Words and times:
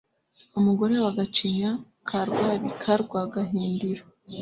umugore 0.59 0.93
wa 1.03 1.11
Gacinya 1.17 1.71
ka 2.07 2.19
Rwabika 2.29 2.91
rwa 3.03 3.21
Gahindiro 3.33 4.03